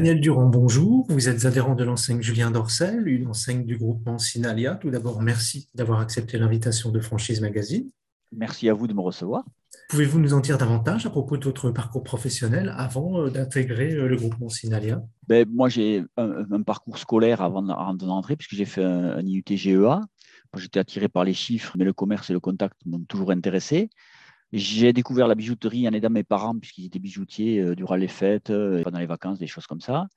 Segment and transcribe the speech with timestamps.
[0.00, 1.04] Daniel Durand, bonjour.
[1.10, 4.76] Vous êtes adhérent de l'enseigne Julien Dorcel, une enseigne du groupement Sinalia.
[4.76, 7.86] Tout d'abord, merci d'avoir accepté l'invitation de Franchise Magazine.
[8.32, 9.44] Merci à vous de me recevoir.
[9.90, 14.08] Pouvez-vous nous en dire davantage à propos de votre parcours professionnel avant euh, d'intégrer euh,
[14.08, 15.02] le groupement Sinalia?
[15.28, 20.00] Ben, Moi, j'ai un, parcours scolaire avant d'entrer, puisque j'ai fait un, un IUT GEA.
[20.56, 23.90] J'étais attiré par les chiffres, mais le commerce et le contact m'ont toujours intéressé.
[24.52, 28.50] J'ai découvert la bijouterie en aidant mes parents, puisqu'ils étaient bijoutiers euh, durant les fêtes,
[28.50, 30.08] euh, pendant les vacances, des choses comme ça.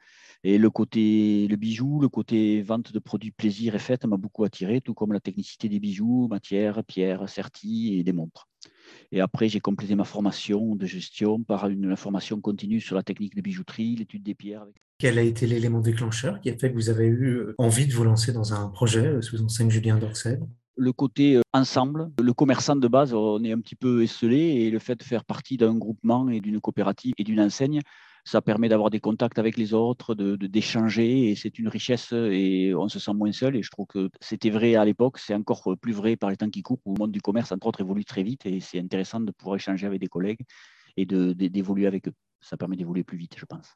[0.43, 4.43] Et le côté le bijou, le côté vente de produits plaisir et fête m'a beaucoup
[4.43, 8.49] attiré, tout comme la technicité des bijoux, matière, pierre, sertie et des montres.
[9.11, 13.35] Et après, j'ai complété ma formation de gestion par une formation continue sur la technique
[13.35, 14.65] de bijouterie, l'étude des pierres.
[14.97, 17.93] Quel a été l'élément déclencheur qui a fait que vous avez eu euh, envie de
[17.93, 20.41] vous lancer dans un projet sous enseigne Julien Dorcel
[20.75, 22.11] le côté euh, ensemble.
[22.21, 25.25] Le commerçant de base, on est un petit peu esselé et le fait de faire
[25.25, 27.81] partie d'un groupement et d'une coopérative et d'une enseigne,
[28.25, 32.73] ça permet d'avoir des contacts avec les autres, de, d'échanger et c'est une richesse et
[32.73, 33.55] on se sent moins seul.
[33.55, 36.49] Et je trouve que c'était vrai à l'époque, c'est encore plus vrai par les temps
[36.49, 39.19] qui courent où le monde du commerce, entre autres, évolue très vite et c'est intéressant
[39.19, 40.41] de pouvoir échanger avec des collègues
[40.95, 42.13] et de, d'évoluer avec eux.
[42.39, 43.75] Ça permet d'évoluer plus vite, je pense.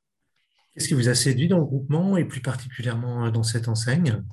[0.73, 4.23] Qu'est-ce qui vous a séduit dans le groupement et plus particulièrement dans cette enseigne?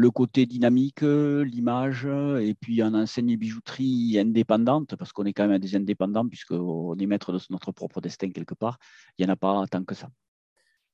[0.00, 5.58] Le côté dynamique, l'image, et puis un enseigne bijouterie indépendante, parce qu'on est quand même
[5.58, 8.78] des indépendants, puisqu'on est maître de notre propre destin quelque part.
[9.18, 10.08] Il n'y en a pas tant que ça.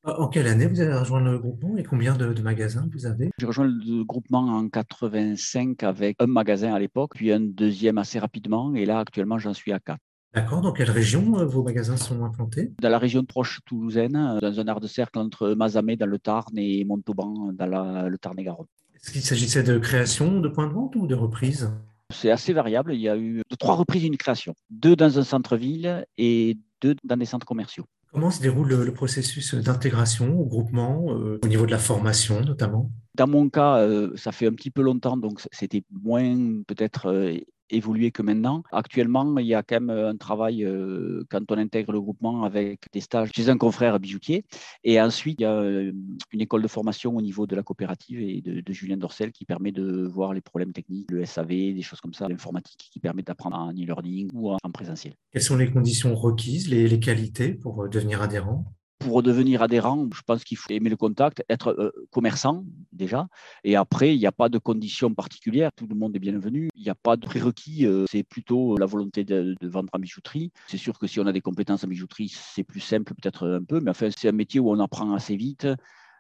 [0.07, 3.31] En quelle année vous avez rejoint le groupement et combien de, magasins vous avez?
[3.39, 8.21] J'ai rejoint le groupement en 85 avec un magasin à l'époque, puis un deuxième assez
[8.21, 10.01] rapidement, et là actuellement j'en suis à quatre.
[10.33, 10.61] D'accord.
[10.61, 12.73] Dans quelle région euh, vos magasins sont implantés?
[12.81, 16.57] Dans la région proche toulousaine, dans un art de cercle entre Mazamet dans le Tarn
[16.57, 18.67] et Montauban dans le Tarn et Garonne.
[19.07, 21.71] Est-ce qu'il s'agissait de création de points de vente ou de reprise
[22.13, 22.93] C'est assez variable.
[22.93, 24.53] Il y a eu trois reprises une création.
[24.69, 27.85] Deux dans un centre-ville et deux dans des centres commerciaux.
[28.13, 32.91] Comment se déroule le, processus d'intégration au groupement, euh, au niveau de la formation notamment?
[33.15, 37.37] Dans mon cas, euh, ça fait un petit peu longtemps, donc c'était moins peut-être euh,
[37.71, 38.63] évolué que maintenant.
[38.73, 42.85] Actuellement, il y a quand même un travail euh, quand on intègre le groupement avec
[42.93, 44.45] des stages chez un confrère bijoutier.
[44.85, 45.93] Et ensuite, il y a euh,
[46.33, 49.73] une école de formation au niveau de la coopérative et de, Julien Dorcel qui permet
[49.73, 53.57] de voir les problèmes techniques, le SAV, des choses comme ça, l'informatique qui permet d'apprendre
[53.57, 55.15] en e-learning ou en présentiel.
[55.33, 58.65] Quelles sont les conditions requises, les qualités pour euh, devenir adhérent?
[58.99, 63.29] Pour devenir adhérent, je pense qu'il faut aimer le contact, être euh, commerçant déjà.
[63.65, 65.71] Et après, il n'y a pas de conditions particulières.
[65.77, 66.71] Tout le monde est bienvenu.
[66.75, 67.87] Il n'y a pas de prérequis.
[67.87, 70.51] Euh, c'est plutôt la volonté de, vendre en bijouterie.
[70.69, 73.65] C'est sûr que si on a des compétences en bijouterie, c'est plus simple peut-être un
[73.65, 73.81] peu.
[73.81, 75.67] Mais enfin, c'est un métier où on apprend assez vite.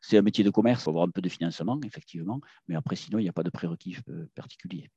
[0.02, 0.82] C'est un métier de commerce.
[0.82, 2.40] Il faut avoir un peu de financement, effectivement.
[2.68, 4.90] Mais après, sinon, il n'y a pas de prérequis euh, particuliers.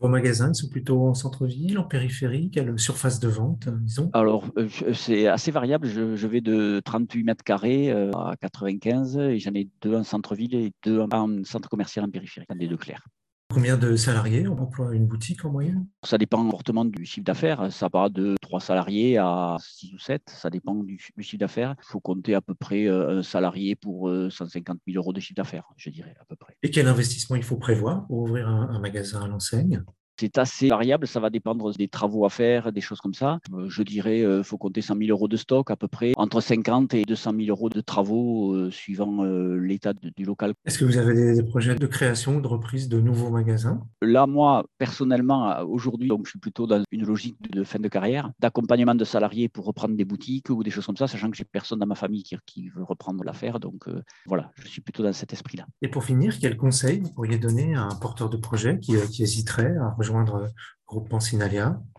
[0.00, 4.10] Vos magasins sont plutôt en centre-ville, en périphérie Quelle surface de vente, disons?
[4.12, 5.86] Alors, euh, c'est assez variable.
[5.88, 10.54] Je, vais de 38 mètres carrés euh, à 95 et j'en ai deux en centre-ville
[10.54, 13.06] et deux en centre commercial en périphérie, des deux clairs.
[13.52, 15.86] Combien de salariés emploie une boutique en moyenne?
[16.02, 17.70] Ça dépend fortement du chiffre d'affaires.
[17.70, 20.22] Ça va de 3 salariés à 6 ou 7.
[20.28, 21.76] Ça dépend du, chiffre d'affaires.
[21.78, 25.36] Il faut compter à peu près euh, un salarié pour 150 000 euros de chiffre
[25.36, 26.56] d'affaires, je dirais à peu près.
[26.62, 29.84] Et quel investissement il faut prévoir pour ouvrir un magasin à l'enseigne?
[30.18, 33.38] C'est assez variable, ça va dépendre des travaux à faire, des choses comme ça.
[33.52, 36.12] Euh, je dirais, il euh, faut compter 100 000 euros de stock à peu près,
[36.16, 40.54] entre 50 et 200 000 euros de travaux euh, suivant l'état du local.
[40.64, 43.80] Est-ce que vous avez des, projets de création de reprise de nouveaux magasins?
[44.02, 48.30] Là, moi, personnellement, aujourd'hui, donc, je suis plutôt dans une logique de fin de carrière,
[48.40, 51.44] d'accompagnement de salariés pour reprendre des boutiques ou des choses comme ça, sachant que j'ai
[51.44, 53.60] personne dans ma famille qui, veut reprendre l'affaire.
[53.60, 53.86] Donc
[54.26, 55.66] voilà, je suis plutôt dans cet esprit-là.
[55.82, 59.22] Et pour finir, quel conseil vous pourriez donner à un porteur de projet qui, qui
[59.22, 60.48] hésiterait à rejoindre euh,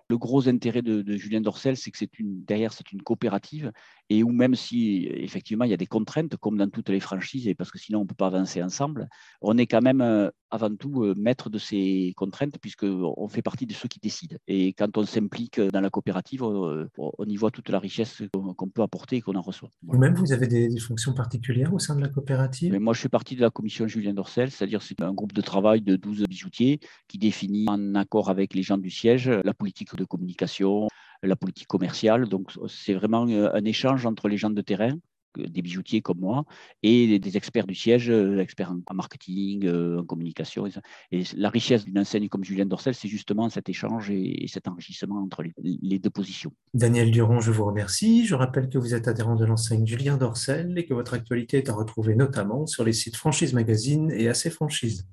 [0.08, 3.72] le gros intérêt de, Julien Dorcel, c'est que derrière, c'est une coopérative
[4.10, 7.48] et où même si effectivement il y a des contraintes, comme dans toutes les franchises,
[7.48, 9.08] et parce que sinon on ne peut pas avancer ensemble,
[9.42, 13.66] on est quand même euh, avant tout euh, maître de ces contraintes puisqu'on fait partie
[13.66, 14.38] de ceux qui décident.
[14.48, 18.82] Et quand on s'implique dans la coopérative, on, y voit toute la richesse qu'on peut
[18.82, 19.70] apporter et qu'on en reçoit.
[19.84, 22.72] Vous-même, vous avez des, fonctions particulières au sein de la coopérative?
[22.72, 25.42] Mais Moi, je fais partie de la commission Julien Dorcel, c'est-à-dire c'est un groupe de
[25.42, 29.96] travail de 12 bijoutiers qui définit en accord avec les gens du siège la politique
[29.96, 30.88] de communication,
[31.26, 32.28] la politique commerciale.
[32.28, 34.98] Donc, c'est vraiment euh, un échange entre les gens de terrain
[35.38, 36.46] des bijoutiers comme moi
[36.84, 40.68] et des experts du siège, euh, experts en marketing, euh, en communication.
[41.12, 45.22] Et la richesse d'une enseigne comme Julien Dorcel, c'est justement cet échange et cet enrichissement
[45.22, 46.52] entre les deux positions.
[46.74, 48.26] Daniel Durand, je vous remercie.
[48.26, 51.70] Je rappelle que vous êtes adhérent de l'enseigne Julien Dorcel et que votre actualité est
[51.70, 55.04] à retrouver notamment sur les sites Franchise Magazine et AC Franchise.